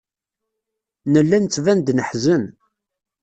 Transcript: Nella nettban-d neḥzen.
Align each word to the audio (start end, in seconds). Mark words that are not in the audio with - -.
Nella 1.11 1.37
nettban-d 1.39 1.87
neḥzen. 1.93 2.43